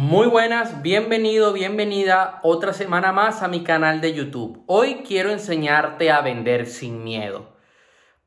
[0.00, 4.62] Muy buenas, bienvenido, bienvenida otra semana más a mi canal de YouTube.
[4.66, 7.48] Hoy quiero enseñarte a vender sin miedo.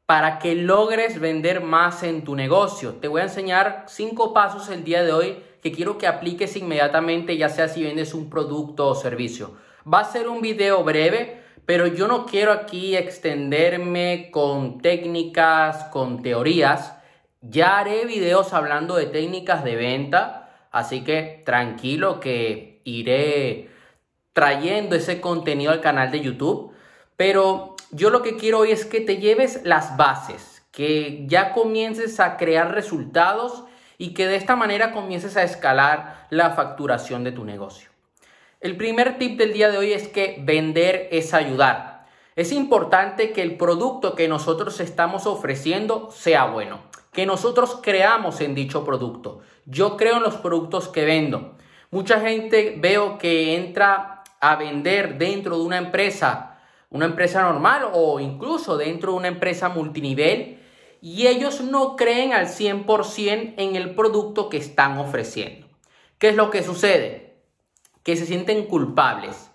[0.05, 4.83] Para que logres vender más en tu negocio, te voy a enseñar cinco pasos el
[4.83, 8.93] día de hoy que quiero que apliques inmediatamente, ya sea si vendes un producto o
[8.93, 9.55] servicio.
[9.91, 16.21] Va a ser un video breve, pero yo no quiero aquí extenderme con técnicas, con
[16.21, 16.97] teorías.
[17.39, 20.40] Ya haré videos hablando de técnicas de venta
[20.71, 23.69] Así que tranquilo que iré
[24.33, 26.73] trayendo ese contenido al canal de YouTube.
[27.17, 32.19] Pero yo lo que quiero hoy es que te lleves las bases, que ya comiences
[32.19, 33.65] a crear resultados
[33.97, 37.89] y que de esta manera comiences a escalar la facturación de tu negocio.
[38.61, 42.05] El primer tip del día de hoy es que vender es ayudar.
[42.35, 46.79] Es importante que el producto que nosotros estamos ofreciendo sea bueno,
[47.11, 49.41] que nosotros creamos en dicho producto.
[49.65, 51.55] Yo creo en los productos que vendo.
[51.89, 58.19] Mucha gente veo que entra a vender dentro de una empresa, una empresa normal o
[58.19, 60.59] incluso dentro de una empresa multinivel
[61.01, 65.67] y ellos no creen al 100% en el producto que están ofreciendo.
[66.17, 67.37] ¿Qué es lo que sucede?
[68.03, 69.51] Que se sienten culpables.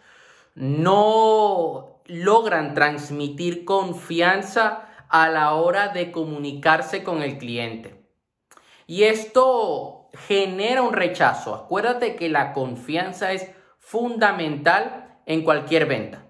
[0.55, 8.05] No logran transmitir confianza a la hora de comunicarse con el cliente.
[8.87, 11.55] Y esto genera un rechazo.
[11.55, 16.27] Acuérdate que la confianza es fundamental en cualquier venta.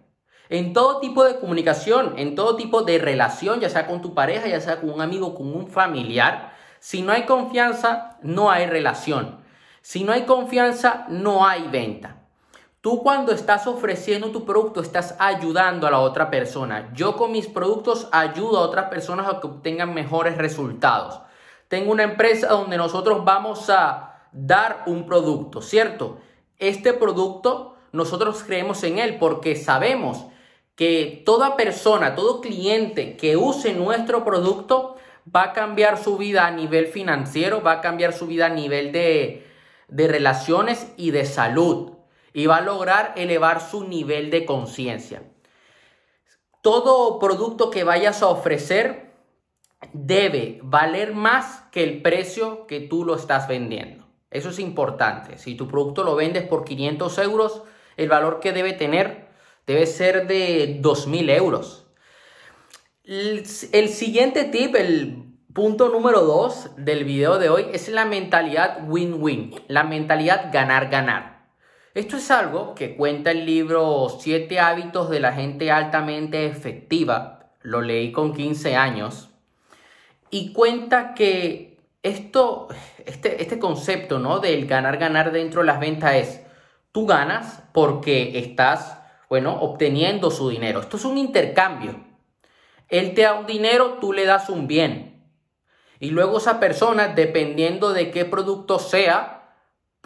[0.48, 4.46] En todo tipo de comunicación, en todo tipo de relación, ya sea con tu pareja,
[4.46, 9.40] ya sea con un amigo, con un familiar, si no hay confianza, no hay relación.
[9.82, 12.25] Si no hay confianza, no hay venta.
[12.86, 16.92] Tú cuando estás ofreciendo tu producto estás ayudando a la otra persona.
[16.94, 21.18] Yo con mis productos ayudo a otras personas a que obtengan mejores resultados.
[21.66, 26.18] Tengo una empresa donde nosotros vamos a dar un producto, ¿cierto?
[26.60, 30.26] Este producto nosotros creemos en él porque sabemos
[30.76, 34.94] que toda persona, todo cliente que use nuestro producto
[35.34, 38.92] va a cambiar su vida a nivel financiero, va a cambiar su vida a nivel
[38.92, 39.44] de,
[39.88, 41.95] de relaciones y de salud
[42.36, 45.22] y va a lograr elevar su nivel de conciencia.
[46.60, 49.14] Todo producto que vayas a ofrecer
[49.94, 54.06] debe valer más que el precio que tú lo estás vendiendo.
[54.30, 55.38] Eso es importante.
[55.38, 57.62] Si tu producto lo vendes por 500 euros,
[57.96, 59.30] el valor que debe tener
[59.66, 61.86] debe ser de 2.000 euros.
[63.02, 65.24] El, siguiente tip, el
[65.54, 71.35] punto número 2 del video de hoy, es la mentalidad win-win, la mentalidad ganar-ganar.
[71.96, 77.54] Esto es algo que cuenta el libro 7 hábitos de la gente altamente efectiva.
[77.62, 79.30] Lo leí con 15 años
[80.28, 82.68] y cuenta que esto,
[83.06, 84.40] este, este concepto ¿no?
[84.40, 86.42] del ganar-ganar dentro de las ventas es,
[86.92, 90.80] tú ganas porque estás, bueno, obteniendo su dinero.
[90.80, 91.98] Esto es un intercambio.
[92.90, 95.32] Él te da un dinero, tú le das un bien.
[95.98, 99.35] Y luego esa persona, dependiendo de qué producto sea,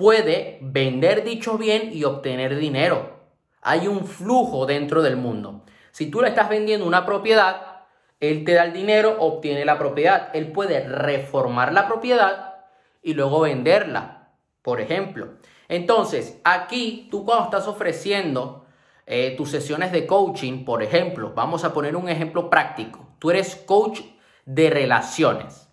[0.01, 3.19] puede vender dicho bien y obtener dinero.
[3.61, 5.61] Hay un flujo dentro del mundo.
[5.91, 7.83] Si tú le estás vendiendo una propiedad,
[8.19, 10.31] él te da el dinero, obtiene la propiedad.
[10.33, 12.65] Él puede reformar la propiedad
[13.03, 14.31] y luego venderla,
[14.63, 15.35] por ejemplo.
[15.69, 18.65] Entonces, aquí tú cuando estás ofreciendo
[19.05, 23.07] eh, tus sesiones de coaching, por ejemplo, vamos a poner un ejemplo práctico.
[23.19, 24.01] Tú eres coach
[24.47, 25.70] de relaciones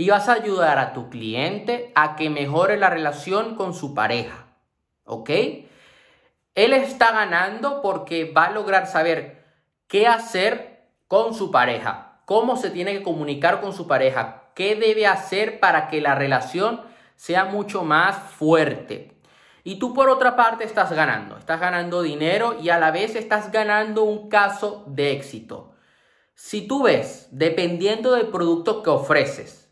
[0.00, 4.46] y vas a ayudar a tu cliente a que mejore la relación con su pareja.
[5.04, 5.30] ¿Ok?
[6.54, 9.44] Él está ganando porque va a lograr saber
[9.88, 15.08] qué hacer con su pareja, cómo se tiene que comunicar con su pareja, qué debe
[15.08, 16.80] hacer para que la relación
[17.16, 19.16] sea mucho más fuerte.
[19.64, 23.50] Y tú por otra parte estás ganando, estás ganando dinero y a la vez estás
[23.50, 25.72] ganando un caso de éxito.
[26.36, 29.67] Si tú ves, dependiendo del producto que ofreces,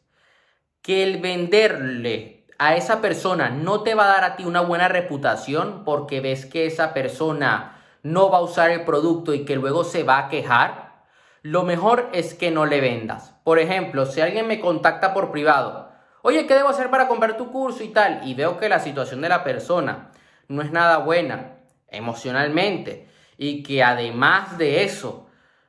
[0.86, 4.86] que el venderle a esa persona no te va a dar a ti una buena
[4.86, 9.82] reputación porque ves que esa persona no va a usar el producto y que luego
[9.82, 11.02] se va a quejar,
[11.42, 13.34] lo mejor es que no le vendas.
[13.42, 15.90] Por ejemplo, si alguien me contacta por privado,
[16.22, 18.20] oye, ¿qué debo hacer para comprar tu curso y tal?
[18.22, 20.12] Y veo que la situación de la persona
[20.46, 21.56] no es nada buena
[21.88, 25.26] emocionalmente y que además de eso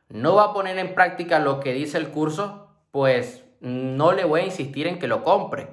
[0.10, 4.42] no va a poner en práctica lo que dice el curso, pues no le voy
[4.42, 5.68] a insistir en que lo compre.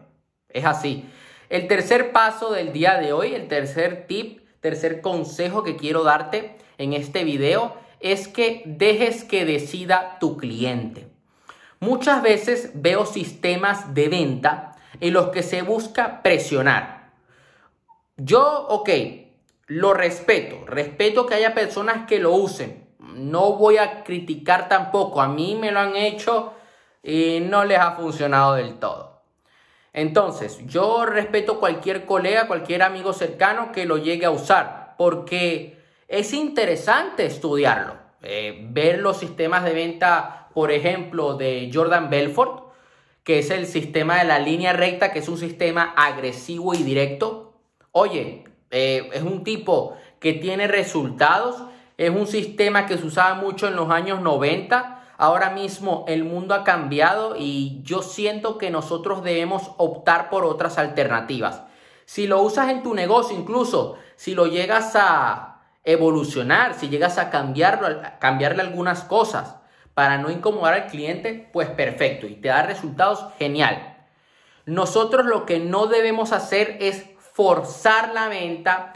[0.49, 1.05] Es así.
[1.49, 6.57] El tercer paso del día de hoy, el tercer tip, tercer consejo que quiero darte
[6.79, 11.09] en este video es que dejes que decida tu cliente.
[11.81, 17.13] Muchas veces veo sistemas de venta en los que se busca presionar.
[18.17, 18.91] Yo, ok,
[19.67, 22.87] lo respeto, respeto que haya personas que lo usen.
[22.99, 26.55] No voy a criticar tampoco, a mí me lo han hecho
[27.05, 29.21] y no les ha funcionado del todo.
[29.93, 35.79] Entonces, yo respeto cualquier colega, cualquier amigo cercano que lo llegue a usar, porque
[36.09, 42.65] es interesante estudiarlo, eh, ver los sistemas de venta, por ejemplo, de Jordan Belfort,
[43.23, 47.55] que es el sistema de la línea recta, que es un sistema agresivo y directo.
[47.93, 51.63] Oye, eh, es un tipo que tiene resultados,
[51.97, 54.94] es un sistema que se usaba mucho en los años 90.
[55.17, 60.79] Ahora mismo el mundo ha cambiado y yo siento que nosotros debemos optar por otras
[60.79, 61.63] alternativas.
[62.05, 67.31] Si lo usas en tu negocio, incluso si lo llegas a evolucionar, si llegas a
[67.31, 69.57] cambiarlo, cambiarle algunas cosas
[69.95, 73.97] para no incomodar al cliente, pues perfecto y te da resultados genial.
[74.67, 78.95] Nosotros lo que no debemos hacer es forzar la venta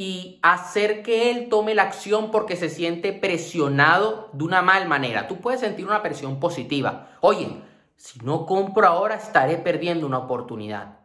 [0.00, 5.28] y hacer que él tome la acción porque se siente presionado de una mal manera.
[5.28, 7.10] Tú puedes sentir una presión positiva.
[7.20, 7.60] Oye,
[7.96, 11.00] si no compro ahora estaré perdiendo una oportunidad.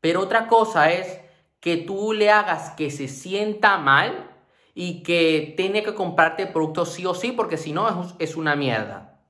[0.00, 1.20] Pero otra cosa es
[1.60, 4.30] que tú le hagas que se sienta mal
[4.74, 9.20] y que tiene que comprarte productos sí o sí porque si no es, una mierda.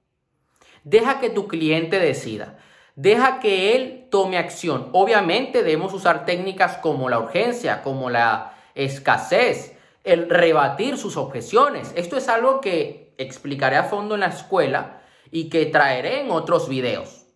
[0.85, 2.56] Deja que tu cliente decida.
[2.94, 4.91] Deja que él tome acción.
[4.93, 11.93] Obviamente debemos usar técnicas como la urgencia, como la escasez, el rebatir sus objeciones.
[11.97, 16.69] Esto es algo que explicaré a fondo en la escuela y que traeré en otros
[16.69, 17.27] videos.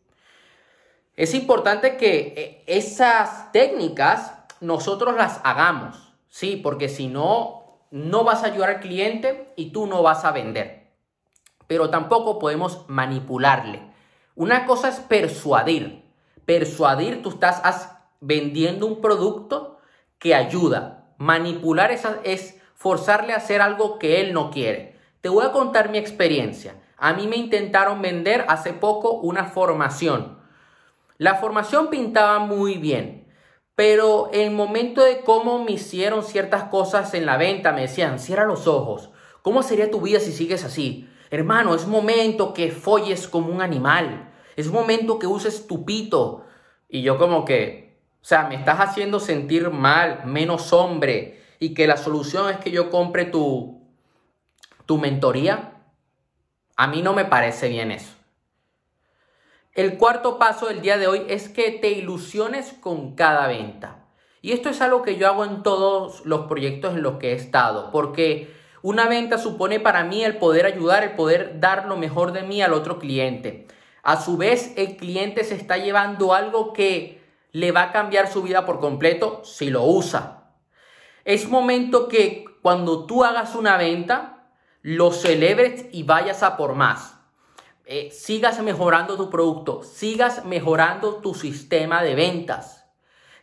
[1.17, 6.57] Es importante que eh, esas técnicas nosotros las hagamos, ¿sí?
[6.57, 10.93] Porque si no, no vas a ayudar al cliente y tú no vas a vender.
[11.67, 13.83] Pero tampoco podemos manipularle.
[14.37, 16.05] Una cosa es persuadir.
[16.47, 17.91] Persuadir, tú estás
[18.21, 19.79] vendiendo un producto
[20.19, 21.02] que ayuda.
[21.23, 24.99] Manipular es, es forzarle a hacer algo que él no quiere.
[25.21, 26.83] Te voy a contar mi experiencia.
[26.97, 30.41] A mí me intentaron vender hace poco una formación.
[31.19, 33.33] La formación pintaba muy bien,
[33.77, 38.45] pero el momento de cómo me hicieron ciertas cosas en la venta, me decían, cierra
[38.45, 39.11] los ojos,
[39.43, 41.09] ¿cómo sería tu vida si sigues así?
[41.31, 44.33] Hermano, es momento que folles como un animal.
[44.57, 46.47] Es momento que uses tu pito.
[46.89, 47.92] Y yo como que,
[48.23, 51.43] o sea, me estás haciendo sentir mal, menos hombre.
[51.59, 53.83] Y que la solución es que yo compre tu,
[54.87, 55.73] tu mentoría.
[56.77, 58.15] A mí no me parece bien eso.
[59.75, 64.07] El cuarto paso del día de hoy es que te ilusiones con cada venta.
[64.41, 67.35] Y esto es algo que yo hago en todos los proyectos en los que he
[67.35, 68.53] estado, porque
[68.83, 72.61] una venta supone para mí el poder ayudar, el poder dar lo mejor de mí
[72.61, 73.67] al otro cliente.
[74.03, 77.22] A su vez, el cliente se está llevando algo que
[77.53, 80.45] le va a cambiar su vida por completo si lo usa.
[81.25, 84.49] Es momento que cuando tú hagas una venta,
[84.83, 87.15] lo celebres y vayas a por más.
[87.85, 92.87] Eh, sigas mejorando tu producto, sigas mejorando tu sistema de ventas.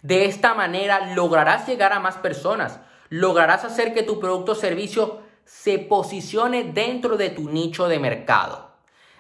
[0.02, 2.80] De esta manera lograrás llegar a más personas,
[3.10, 8.70] lograrás hacer que tu producto o servicio se posicione dentro de tu nicho de mercado.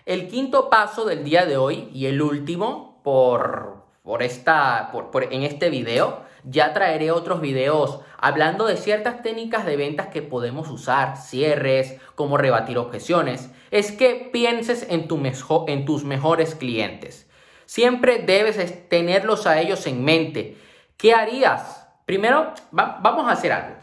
[0.05, 3.78] El quinto paso del día de hoy y el último por,
[4.09, 9.77] por esta, por, en este video, ya traeré otros videos hablando de ciertas técnicas de
[9.77, 15.21] ventas que podemos usar, cierres, cómo rebatir objeciones, es que pienses en, tu
[15.67, 17.29] en tus mejores clientes.
[17.67, 20.57] Siempre debes tenerlos a ellos en mente.
[20.97, 21.87] ¿Qué harías?
[22.07, 23.75] Primero, vamos a hacer algo.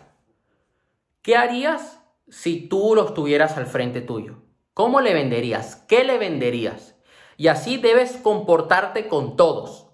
[1.23, 4.39] ¿Qué harías si tú los tuvieras al frente tuyo?
[4.75, 5.77] ¿Cómo le venderías?
[5.87, 6.97] ¿Qué le venderías?
[7.37, 9.86] Y así debes comportarte con todos.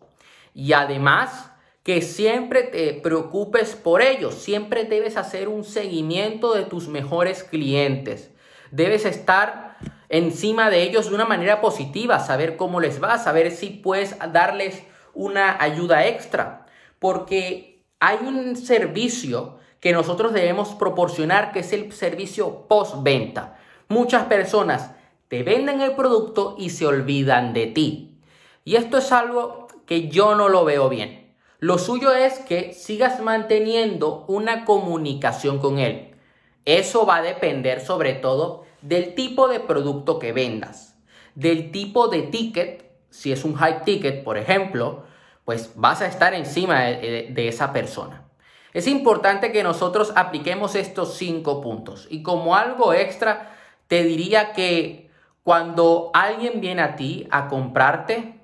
[0.54, 4.34] Y además, que siempre te preocupes por ellos.
[4.34, 8.30] Siempre debes hacer un seguimiento de tus mejores clientes.
[8.70, 9.76] Debes estar
[10.08, 14.82] encima de ellos de una manera positiva, saber cómo les va, saber si puedes darles
[15.14, 16.66] una ayuda extra.
[16.98, 23.58] Porque hay un servicio que nosotros debemos proporcionar, que es el servicio postventa.
[23.88, 24.92] Muchas personas
[25.26, 28.20] te venden el producto y se olvidan de ti.
[28.64, 31.34] Y esto es algo que yo no lo veo bien.
[31.58, 36.16] Lo suyo es que sigas manteniendo una comunicación con él.
[36.64, 40.98] Eso va a depender sobre todo del tipo de producto que vendas,
[41.34, 45.04] del tipo de ticket, si es un high ticket, por ejemplo,
[45.44, 48.28] pues vas a estar encima de, de esa persona.
[48.72, 52.06] Es importante que nosotros apliquemos estos cinco puntos.
[52.10, 53.54] Y como algo extra,
[53.86, 55.10] te diría que
[55.42, 58.41] cuando alguien viene a ti a comprarte,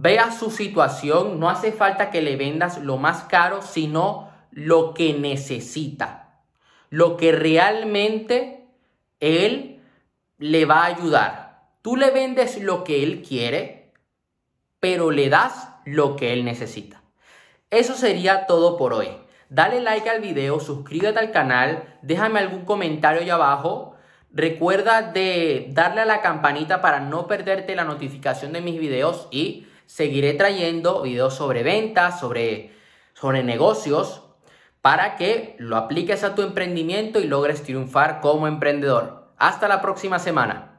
[0.00, 5.14] vea su situación, no hace falta que le vendas lo más caro, sino lo que
[5.14, 6.40] necesita,
[6.88, 8.66] lo que realmente
[9.20, 9.80] él
[10.38, 11.62] le va a ayudar.
[11.82, 13.92] Tú le vendes lo que él quiere,
[14.80, 17.02] pero le das lo que él necesita.
[17.70, 19.08] Eso sería todo por hoy.
[19.48, 23.96] Dale like al video, suscríbete al canal, déjame algún comentario ahí abajo.
[24.30, 29.66] Recuerda de darle a la campanita para no perderte la notificación de mis videos y
[29.86, 32.72] seguiré trayendo videos sobre ventas, sobre,
[33.14, 34.22] sobre negocios,
[34.80, 39.32] para que lo apliques a tu emprendimiento y logres triunfar como emprendedor.
[39.38, 40.71] Hasta la próxima semana.